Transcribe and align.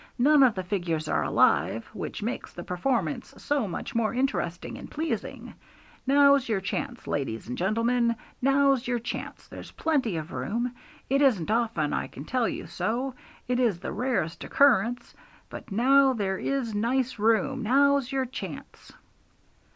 None 0.17 0.41
of 0.41 0.55
the 0.55 0.63
figures 0.63 1.07
are 1.07 1.21
alive, 1.23 1.87
which 1.93 2.23
makes 2.23 2.51
the 2.53 2.63
performance 2.63 3.35
so 3.37 3.67
much 3.67 3.93
more 3.93 4.15
interesting 4.15 4.75
and 4.79 4.89
pleasing. 4.89 5.53
Now's 6.07 6.49
your 6.49 6.59
chance, 6.59 7.05
ladies 7.05 7.47
and 7.47 7.55
gentlemen! 7.55 8.15
now's 8.41 8.87
your 8.87 8.97
chance! 8.97 9.47
There's 9.47 9.69
plenty 9.69 10.17
of 10.17 10.31
room. 10.31 10.73
It 11.07 11.21
isn't 11.21 11.51
often 11.51 11.93
I 11.93 12.07
can 12.07 12.25
tell 12.25 12.49
you 12.49 12.65
so; 12.65 13.13
it 13.47 13.59
is 13.59 13.79
the 13.81 13.91
rarest 13.91 14.43
occurrence, 14.43 15.13
but 15.51 15.71
now 15.71 16.13
there 16.13 16.39
is 16.39 16.73
nice 16.73 17.19
room! 17.19 17.61
Now's 17.61 18.11
your 18.11 18.25
chance!' 18.25 18.91